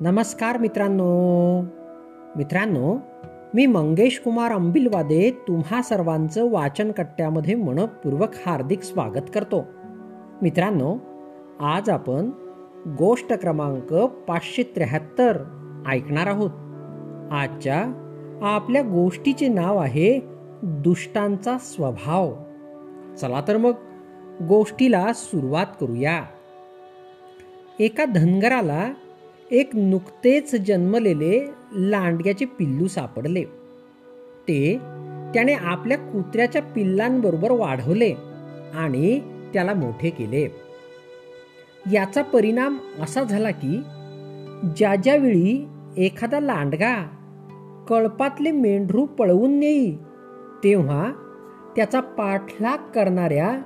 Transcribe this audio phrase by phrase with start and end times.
[0.00, 1.60] नमस्कार मित्रांनो.
[2.36, 2.98] मित्रांनो
[3.54, 9.64] मी मंगेश कुमार अंबिलवादे तुम्हा सर्वांचं वाचन कट्ट्यामध्ये मनपूर्वक हार्दिक स्वागत करतो.
[10.42, 10.96] मित्रांनो
[11.60, 12.30] आज आपण
[12.98, 15.38] गोष्ट क्रमांक पाचशे त्र्याहत्तर
[15.88, 16.50] ऐकणार आहोत.
[17.32, 17.84] आजच्या
[18.42, 20.20] आपल्या गोष्टीचे नाव आहे
[20.62, 22.34] दुष्टांचा स्वभाव.
[23.20, 23.72] चला तर मग
[24.48, 26.24] गोष्टीला सुरुवात करूया.
[27.80, 28.92] एका धनगराला
[29.50, 33.44] एक नुकतेच जन्मलेले लांडग्याचे पिल्लू सापडले.
[34.48, 34.78] ते
[35.34, 38.12] त्याने आपल्या कुत्र्याच्या पिल्लांबरोबर वाढवले
[38.74, 39.20] आणि
[39.52, 40.48] त्याला मोठे केले.
[41.92, 43.82] याचा परिणाम असा झाला की
[44.76, 46.94] ज्या ज्यावेळी एखादा लांडगा
[47.88, 49.96] कळपातले मेंढरू पळवून नेई
[50.64, 51.12] तेव्हा
[51.76, 53.60] त्याचा पाठलाग करणाऱ्या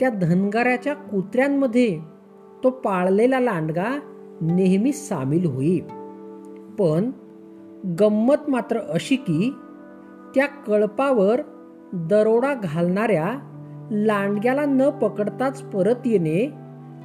[0.00, 1.98] त्या धनगाऱ्याच्या कुत्र्यांमध्ये
[2.64, 3.98] तो पाळलेला लांडगा
[4.40, 5.80] नेहमी सामील होई
[6.78, 7.10] पण
[8.00, 9.54] गंमत मात्र अशी की
[10.34, 11.40] त्या कळपावर
[11.92, 13.34] दरोडा घालणाऱ्या
[13.90, 16.52] लांडग्याला न पकडताच परत येणे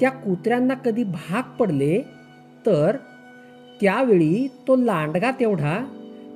[0.00, 2.00] त्या कुत्र्यांना कधी भाग पडले
[2.66, 2.96] तर
[3.80, 5.84] त्यावेळी तो लांडगा तेवढा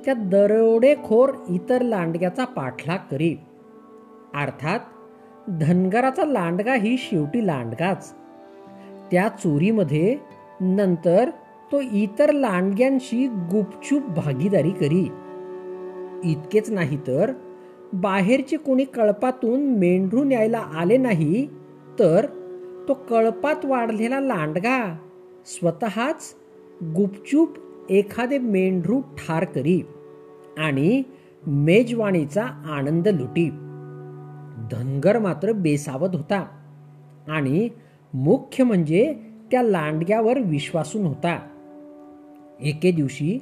[0.05, 3.35] त्या दरोडेखोर इतर लांडग्याचा पाठलाग करी
[4.35, 4.79] अर्थात
[5.49, 8.13] धनगराचा लांडगा ही शेवटी लांडगाच.
[9.11, 10.17] त्या चोरीमध्ये
[10.61, 11.29] नंतर
[11.71, 15.09] तो इतर लांडग्यांशी गुपचूप भागीदारी करी.
[16.23, 17.31] इतकेच नाही तर
[17.93, 21.47] बाहेरचे कोणी कळपातून मेंढरू न्यायला आले नाही
[21.99, 22.25] तर
[22.87, 24.97] तो कळपात वाढलेला लांडगा
[25.45, 26.35] स्वतःच
[26.83, 27.53] गुपचूप
[27.89, 29.81] एखादे मेंढरू ठार करी
[30.57, 31.03] आणि
[31.47, 33.49] मेजवाणीचा आनंद लुटी.
[34.71, 36.45] धनगर मात्र बेसावत होता
[37.27, 37.69] आणि
[38.13, 39.13] मुख्य म्हणजे
[39.51, 41.39] त्या लांडग्यावर विश्वासून होता
[42.59, 43.39] एके दिवशी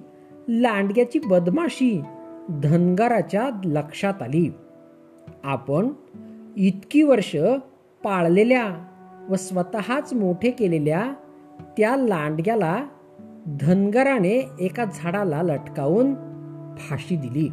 [0.48, 2.02] लांडग्याची बदमाशी
[2.50, 4.52] धनगराच्या लक्षात आली.
[5.44, 5.90] आपण
[6.58, 7.36] इतकी वर्ष
[8.04, 8.88] पाळलेल्या
[9.30, 11.14] व स्वतःच मोठे केलेल्या
[11.78, 12.86] त्या लांडग्याला
[13.62, 16.14] धनगराने एका झाडाला लटकावून
[16.78, 17.50] फाशी दिली.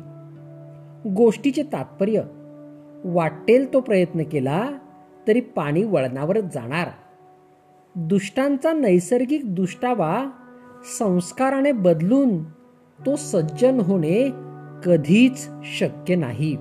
[1.14, 2.22] गोष्टीचे तात्पर्य
[3.04, 4.68] वाटेल तो प्रयत्न केला
[5.28, 6.88] तरी पाणी वळणावरच जाणार.
[7.94, 10.30] दुष्टांचा नैसर्गिक दुष्टावा
[10.98, 12.42] संस्काराने बदलून
[13.06, 14.30] तो सज्जन होणे
[14.84, 16.56] कधीच शक्य नाही.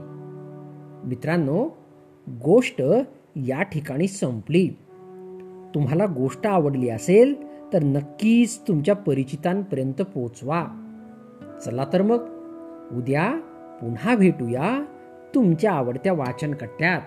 [1.03, 1.69] मित्रांनो
[2.29, 2.81] गोष्ट
[3.35, 4.67] या ठिकाणी संपली.
[5.75, 7.43] तुम्हाला गोष्ट आवडली असेल
[7.73, 10.65] तर नक्कीच तुमच्या परिचितांपर्यंत पोचवा.
[11.65, 12.19] चला तर मग
[12.97, 13.31] उद्या
[13.81, 14.85] पुन्हा भेटूया
[15.35, 17.01] तुमच्या आवडत्या वाचन कट्ट्यात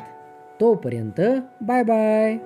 [0.60, 1.20] तोपर्यंत
[1.60, 2.38] बाय बाय.